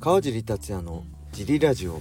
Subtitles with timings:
[0.00, 2.00] 川尻達也のジリラジオ。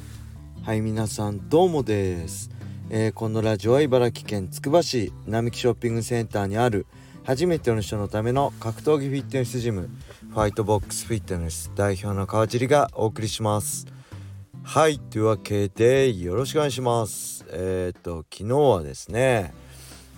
[0.64, 2.50] はい皆さんどうもです、
[2.90, 6.88] えー、このラジオは茨城県つくば市並木ショッピングセンターにある
[7.26, 9.90] 初めての人のための格闘技フィットネスジム
[10.30, 13.86] ファイトボックスフィットネス代表の川尻がお送りします。
[14.64, 17.46] はいというわけでよろしくお願いします。
[17.50, 19.54] えっ、と昨日はですね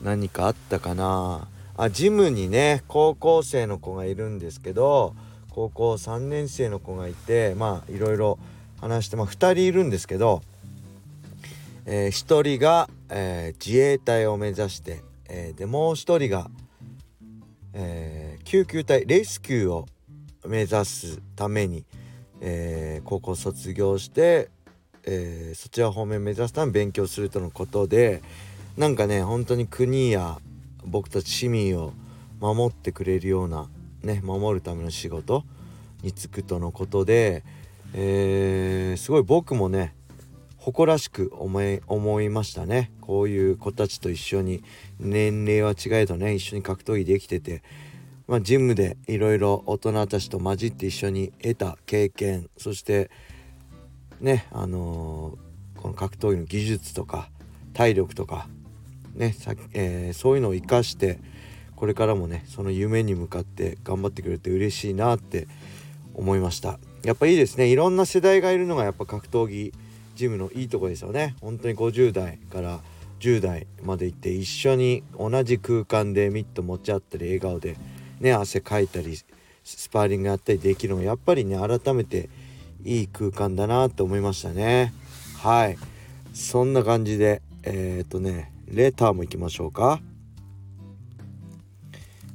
[0.04, 1.48] 何かあったかな。
[1.78, 5.16] あジムにね高校生の子がいるんですけど
[5.52, 8.40] 高校3年生の子がいてまあいろいろ
[8.80, 10.42] 話して、まあ、2人いるんですけど、
[11.86, 16.50] えー、1人が、えー、自衛隊を目指して、えー、でもう1人が、
[17.74, 19.88] えー、救急隊レスキューを
[20.48, 21.86] 目指すために、
[22.40, 24.50] えー、高校卒業して、
[25.04, 28.24] えー、そちら方面目指すために勉強するとのことで
[28.78, 30.40] なんかね本当に国や
[30.86, 31.94] 僕たち市民を
[32.40, 33.70] 守ってくれるような
[34.04, 35.44] ね守るための仕事
[36.04, 37.44] に就くとのことで、
[37.94, 39.94] えー、すごい僕もね
[40.58, 42.92] 誇らしく思い思いましたね。
[43.02, 44.64] こういう子たちと一緒に
[45.00, 47.64] 年齢は違えどね一緒に格闘技できてて、
[48.28, 53.10] まあ、ジムでいろいろ大人たちと混じって一緒に得た経験そして
[54.20, 57.30] ねあのー、この格闘技の技術とか
[57.74, 58.48] 体力とか
[59.16, 61.20] ねさえー、そういうのを生かして
[61.82, 65.48] これからもねその夢に向かって頑張ってくれて嬉しいなって
[66.14, 66.78] 思いました。
[67.04, 67.72] やっぱいいですね。
[67.72, 69.74] いろんな世代がいるのがやっぱ格闘技
[70.14, 71.36] ジムのいいとこですよね。
[71.42, 72.82] 本当に50代から
[73.20, 77.76] 10代まで行って一緒に同じ空間でミット持ち合ったり笑顔で
[78.20, 79.18] ね汗かいたり
[79.64, 82.30] スパーリングやったりできるのやっぱりね改めて
[82.84, 84.94] いい空間だなと思いましたね。
[85.40, 85.80] はい。
[86.36, 90.00] そんな感じでえー、っとねレターも行きましょうか。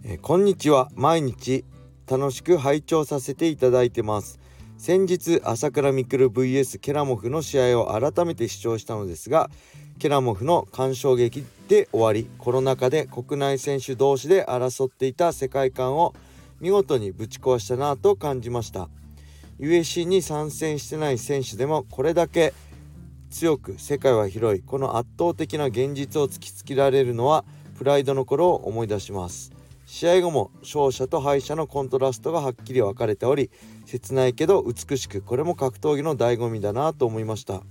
[0.09, 0.89] えこんにちは。
[0.95, 1.65] 毎日
[2.09, 4.39] 楽しく拝聴させていただいてます。
[4.79, 9.51] 先日朝倉未来 vs ケラモフの試合を改めて視聴したのですが
[9.99, 16.15] ケラモフの鑑賞劇で終わりコロナ禍で国内選手同士で争っていた世界観を
[16.61, 18.89] 見事にぶち壊したなと感じました。
[19.59, 22.55] USC に参戦してない選手でもこれだけ
[23.29, 27.45] 強く世界は広いこの圧倒的な現実を突きつけられるのは
[27.77, 29.66] プライドの頃を思い出します。
[29.87, 33.51] 試合後も勝者と敗者のコントラストがはっきり分かれており
[33.87, 37.63] 切ないけど美しくこれも格闘技の醍醐味だなと思いました。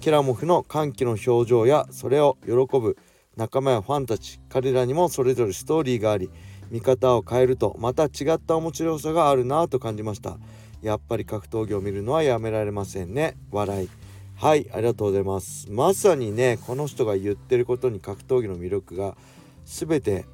[0.00, 2.96] ケラモフの歓喜の表情やそれを喜ぶ
[3.36, 6.30] 仲間やファンたち彼らにもそれぞれストーリーがあり
[6.70, 10.38] 見方を変えるとまた違った面白さがあるなと感じました。
[10.82, 13.36] やっぱり格闘技を見るのはやめられませんね。
[13.50, 13.88] 笑い。
[14.36, 15.66] はいありがとうございます。
[15.70, 19.16] まさにねこの人が言ってることに格闘技の魅力が
[19.64, 20.26] 全て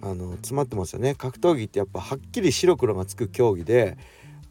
[0.00, 1.14] あの詰まってますよね。
[1.14, 3.98] 格闘技ってやっぱはっきり白黒がつく競技で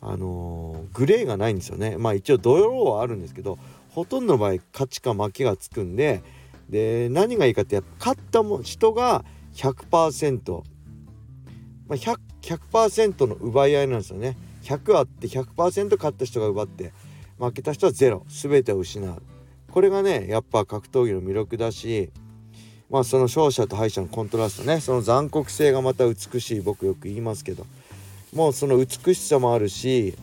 [0.01, 1.97] あのー、グレーがないんですよね。
[1.97, 3.57] まあ一応土曜はあるんですけど
[3.89, 6.21] ほとんどの場合勝ちか負けがつくんで
[6.69, 10.63] で何がいいかってやっぱ勝ったも人が100%。
[11.87, 14.37] ま100100%の奪い合いなんですよね。
[14.63, 16.91] 100あって100%勝った人が奪って
[17.39, 19.21] 負けた人は0全てを失う。
[19.71, 22.11] これがねやっぱ格闘技の魅力だし
[22.89, 27.65] まあその勝者と敗者のコントラストねその残酷性がまた美しい僕よく言いますけど
[28.33, 30.15] もうその美しさもあるし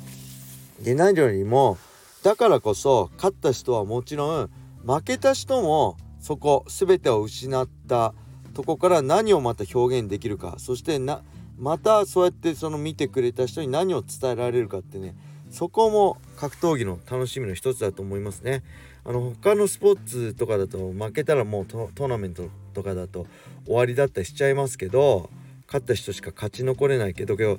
[0.83, 1.79] で何よりも
[2.23, 4.51] だからこそ勝った人はもちろん
[4.87, 8.15] 負けた人もそこ全てを失った
[8.55, 11.23] とこから何をまた表現できるかそしてな
[11.59, 15.15] またそうやってその見てくれた人に何を伝えられるかってね
[15.51, 18.65] そこも格闘技の楽しみの一つだと思いますね。
[19.07, 23.27] あの他のスポーツとかだと負けたらもうトーナメントとかだと
[23.67, 25.31] 終わりだったりしちゃいますけど
[25.67, 27.59] 勝った人しか勝ち残れないけどけど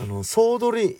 [0.00, 0.96] あの総取り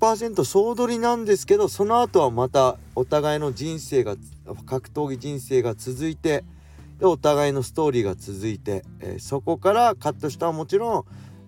[0.00, 4.16] 100%総取りなんですけどその後はまたお互いの人生が
[4.64, 6.44] 格闘技人生が続いて
[6.98, 11.04] でお互いのストーリーが続いて、えー、そこから勝った人はもちろん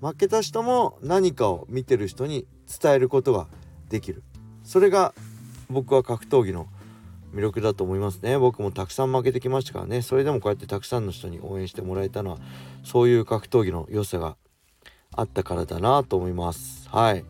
[0.06, 2.46] 負けた人も何かを見てる人に
[2.80, 3.48] 伝えることが
[3.88, 4.22] できる。
[4.62, 5.14] それが
[5.70, 6.68] 僕は格闘技の
[7.32, 8.38] 魅力だと思いますね。
[8.38, 10.02] 僕もたくさん負けてきましたからね。
[10.02, 12.38] それでもこうやってたくさんの人に応援してもらえたのは
[12.84, 14.36] そういう格闘技の良さが
[15.14, 16.88] あったからだなと思います。
[16.88, 17.24] はい。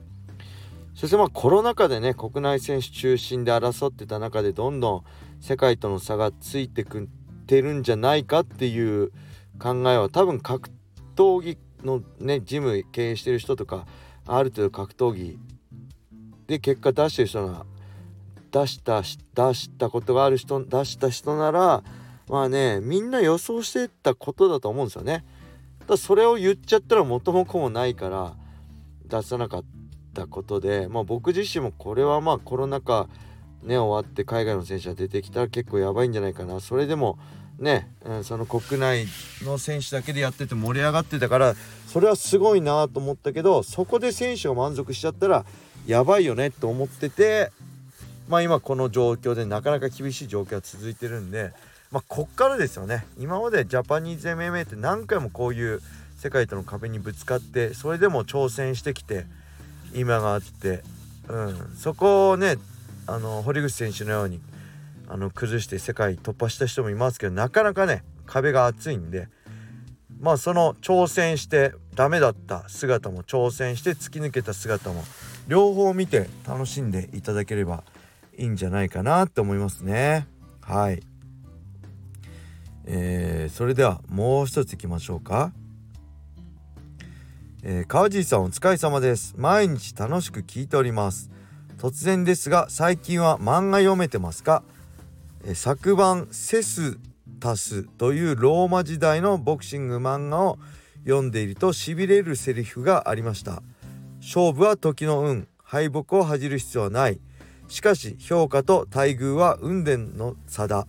[0.95, 5.05] そしてまあコロナ禍でね国内選手中心で争ってた中でどんどん
[5.41, 7.07] 世界との差がついてくっ
[7.47, 9.13] てるんじゃないかっていう
[9.61, 10.71] 考えは多分格
[11.15, 13.87] 闘技のねジム経営してる人とか
[14.27, 15.39] ある程度格闘技
[16.47, 17.65] で結果出してる人が
[18.51, 21.83] 出した出したことがある人出した人なら
[22.29, 25.25] まあねみんな予想してたことだと思うんですよね。
[25.87, 28.35] だそれを言っちゃったら元も子もないから
[29.07, 29.65] 出さなかっ
[30.15, 33.09] たことで、まあ、僕自身もこれはまあコロナ禍
[33.63, 37.19] ね終わって海外の選手が出てきたら結構やばいんじゃないかなそれでも
[37.59, 39.07] ね、うん、その国内
[39.43, 41.55] の選手だけでやってて盛り上がってたから
[41.87, 45.45] それはすごいなと思ったけどそこで選手が満足しちゃったら
[45.87, 47.51] やばいよねと思ってて
[48.29, 51.53] まあ今この状況でなかなか厳しい状況が続いてるんで
[51.91, 53.07] まあこっからですよね。
[53.19, 55.81] 今までジャパニーズ MMA って何回もこういう
[56.17, 59.25] 世界との壁にぶつかってそれでも挑戦してきて
[59.95, 60.83] 今があって、
[61.29, 62.57] うん、そこをね
[63.07, 64.41] あの堀口選手のように
[65.09, 69.29] あの崩して世界突破した人もいますけどなかなかね壁が厚いんで
[70.21, 75.05] まあその挑戦してダメだった姿も挑戦して突き抜けた姿も
[75.47, 77.85] 両方見て楽しんでいただければ
[78.39, 80.29] いいんじゃないかなって思いますね。
[80.63, 81.03] はい、
[82.85, 85.53] えー、それではもう一ついきましょうか。
[87.65, 89.35] えー、川尻さんお疲れ様です。
[89.37, 91.31] 毎日楽しく聞いております。
[91.79, 94.63] 突然ですが最近は漫画読めてますか、
[95.45, 96.97] えー、昨晩セス
[97.41, 100.59] タスというローマ時代のボクシング漫画を
[101.05, 103.65] 読んでいるとしびれるセリフがありました。
[104.21, 105.49] 勝負は時の運。
[105.63, 107.21] 敗北を恥じる必要はない。
[107.69, 110.87] しかし評価と待遇は運伝の差だ。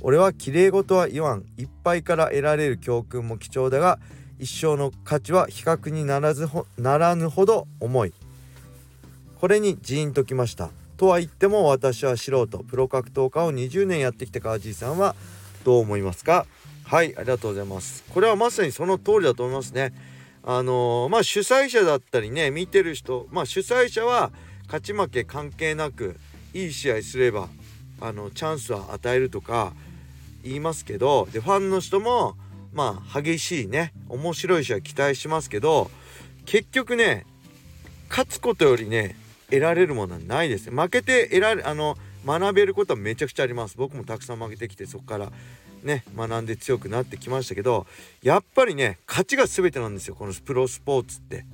[0.00, 1.44] 俺は綺麗事は言わん。
[1.58, 3.98] いっぱいから得られる教訓も貴重だが
[4.38, 8.14] 一生の価値は比較にならずならぬほど重い。
[9.40, 10.70] これにジーンときました。
[10.96, 12.58] とは言っても私は素人。
[12.60, 15.14] プロ格闘家を20年やってきた川地さんは
[15.64, 16.46] どう思いますか？
[16.84, 18.04] はいありがとうございます。
[18.14, 19.92] これはまさにその通りだと思いますね。
[20.44, 24.30] あのー、まあ主催者だったりね見てる人まあ主催者は
[24.66, 26.16] 勝ち負け関係なく
[26.54, 27.48] いい試合すれば
[28.00, 29.72] あのチャンスは与えるとか
[30.42, 32.36] 言いますけどでファンの人も
[32.72, 35.90] まあ激しいね面白い試合期待しますけど
[36.44, 37.26] 結局ね
[38.08, 39.16] 勝つことよりね
[39.48, 40.70] 得られるものはないです。
[40.70, 43.76] 負けて得られあの学べることはめちゃくちゃあります。
[43.76, 45.30] 僕もたくさん負けてきてそこから
[45.82, 47.86] ね学んで強くなってきましたけど
[48.22, 51.44] やっぱりね勝ちが全てなんですよこのプロスポーツって。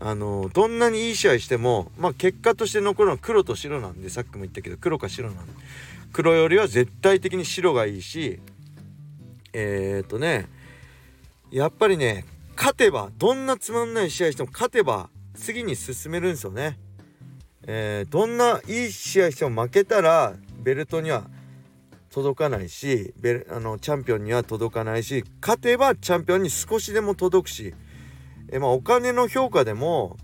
[0.00, 5.52] あのどんなにいい試合してもまあ結果として残るのは黒と白なんでさっきも言ったけど黒か白なんで
[6.12, 8.40] 黒よりは絶対的に白がいいし
[9.52, 10.48] えー、っとね
[11.50, 12.24] やっぱりね
[12.56, 16.78] 勝てばどんなつまんない試合しても勝てば次に進めるんですよね。
[17.66, 21.24] えー、どんないい試合しても負けたらベルトには
[22.10, 27.74] 届かないしベルあのチャンピオンには届かないし勝てばチャンピオンに少しでも届くし、
[28.50, 30.16] えまあ、お金の評価でも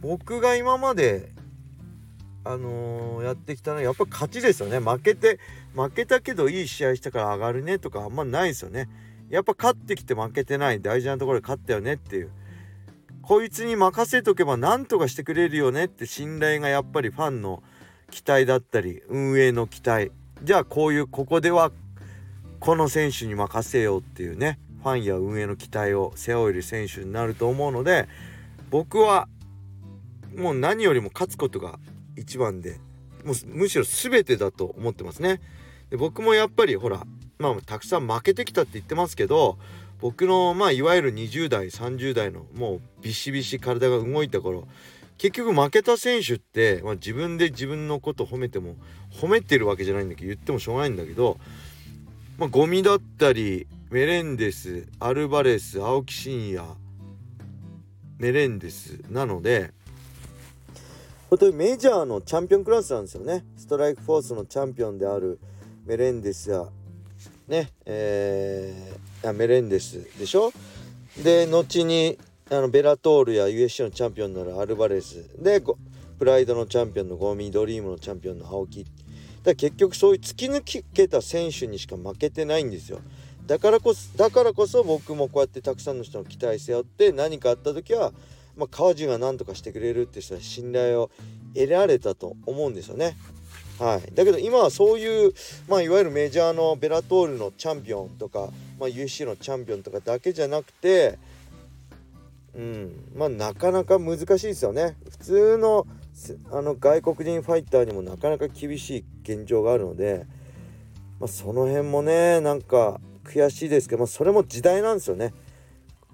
[0.00, 1.32] 僕が今まで
[2.44, 4.78] あのー、やってきたのはやっぱ勝ちですよね。
[4.78, 5.38] 負けて
[5.74, 8.88] 負けたけどいい試合したから上がるねとかあんまないですよね。
[9.28, 10.80] やっぱ勝ってきて負けてない。
[10.80, 12.30] 大事なところで勝ったよねっていう。
[13.20, 17.62] こいつに任せとけば何とかしてくれるよねって信頼がやっぱりファンの
[18.10, 20.12] 期待だったり運営の期待。
[20.42, 21.70] じゃあこういうここでは
[22.60, 24.58] この選手に任せようっていうね。
[24.88, 28.08] ファンや運営の期待を背負える選手になると思うので
[28.70, 29.28] 僕は
[30.34, 31.78] もう何よりも勝つことが
[32.16, 32.80] 一番で
[33.24, 35.40] もうむしろ全てだと思ってますね。
[35.90, 37.06] で僕もやっぱりほら
[37.38, 39.58] まあたくさん負けてきたって言ってますけど
[40.00, 44.68] 僕のまあいわゆる20代30代のもうビシビシ体が動いた頃
[45.18, 48.76] 結局負けた選手って、まあ、自分で自分のこと褒めても
[49.10, 51.38] 褒めてるわけじゃないんだけど言ってもしょうがないんだけど、
[52.38, 56.68] まあ、ゴミだったりメレンデスアルバレス青木真也
[58.18, 59.72] メレンデスなので
[61.30, 63.44] 本当にメジャーのチャンピオンクラスなんですよね。
[63.56, 65.38] ストライクフォースのチャンピオンである
[65.84, 66.66] メレンデスや
[67.46, 70.52] ねえー、メレンデスでしょ？
[71.22, 72.18] で後に
[72.50, 75.28] あのベラトールや USC のチャンピオンになるアルバレス。
[75.42, 75.62] で
[76.18, 78.84] プライドのチャンピオンのゴミドリームのチャンピオンの青木。
[79.42, 83.00] だ結局そういう突き抜けた選手にしか負けてないんですよ。
[83.48, 88.12] だからこそだからこそ僕もこうやってたくさんの人の期待背負って何かあった時は、
[88.56, 91.10] まあ、川地が何とかしてくれるって人は信頼を
[91.54, 93.16] 得られたと思うんですよね。
[93.78, 95.32] はい、だけど今はそういう、
[95.66, 101.18] まあ、いわゆるメジャーのベラトールのチャンピオンとか、まあ、UC のチャンピオンとかだけじゃなくて
[102.54, 103.12] うん。
[103.14, 104.96] まあなかなか難しいですよね。
[105.10, 105.86] 普通の
[106.50, 110.26] あの外国人ファイターにもなかなか厳しい現状があるので、
[111.20, 115.34] まあ、その辺もねなんか悔しいですけど、まあ、それも時代なんですよね。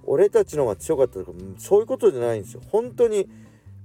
[0.07, 2.61] 俺たちの方が強かったとかそういうことじゃないんですよ。
[2.71, 3.29] 本当に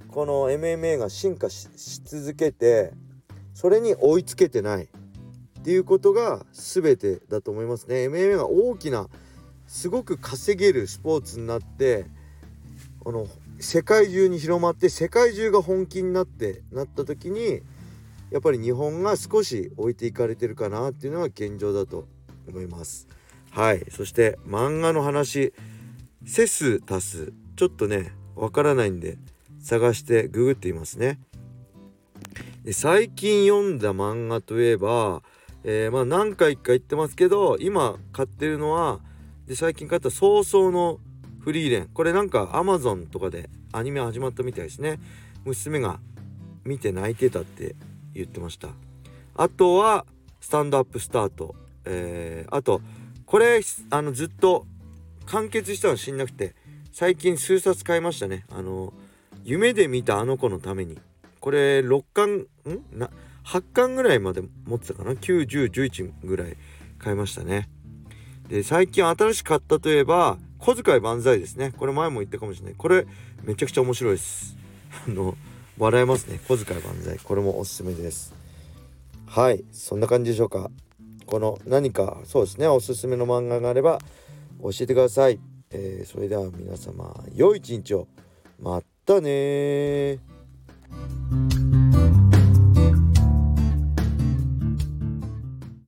[0.10, 1.70] この MMA が進化し
[2.04, 2.92] 続けて
[3.54, 4.90] それに追いつけてない。
[5.60, 8.08] っていうことが全てだと思いますね。
[8.08, 9.10] MMA が大きな
[9.68, 12.06] すごく稼げるスポーツになって
[13.00, 13.28] この
[13.60, 17.62] 世界中に広まって世界中が本気になってなった時に
[18.32, 22.08] やっぱり日本が少し置いていかれてるかなっていうのが現状だと
[22.48, 23.08] 思います。
[23.52, 23.86] はい。
[23.90, 25.54] そして漫画の話。
[26.26, 27.34] セス足す。
[27.56, 29.18] ちょっとねわからないんで
[29.62, 31.20] 探してググっていますね。
[32.64, 35.24] で最近読んだ漫画といえば、
[35.64, 39.00] えー、まあ何回か言ってますけど今買ってるのは
[39.48, 41.00] で最近買った「早々の
[41.40, 45.00] フリーレン」これなんか Amazon とかでアニメ始まったみたいですね。
[45.46, 46.00] 娘が
[46.64, 47.76] 見て泣いてたって
[48.14, 48.70] 言ってました。
[49.36, 50.06] あとは
[50.42, 51.56] スタンドアップスタート。
[51.86, 52.82] えー、あと
[53.30, 54.66] これあのずっと
[55.28, 56.56] 完結したの知んなくて
[56.92, 58.44] 最近数冊買いましたね。
[58.50, 58.92] あの
[59.44, 60.98] 夢で見たあの子のために。
[61.40, 62.48] これ6巻ん？
[62.92, 63.12] な
[63.46, 66.58] 8巻ぐらいまで持ってたかな？91011ぐらい
[66.98, 67.70] 買いましたね。
[68.48, 71.72] で最近新しく買ったといえば小遣い万歳ですね。
[71.78, 72.76] これ前も言ったかもしれない。
[72.76, 73.06] これ
[73.44, 74.58] めちゃくちゃ面白いです。
[75.08, 75.38] あの
[75.78, 76.40] 笑えますね。
[76.48, 77.20] 小遣い万歳。
[77.20, 78.34] これもおすすめです。
[79.28, 79.64] はい。
[79.72, 80.72] そんな感じでしょうか。
[81.30, 84.00] この何かそうですねおすすめの漫画があれば
[84.64, 88.08] 教えてください、えー、それでは皆様良い一日を。
[88.60, 90.18] またね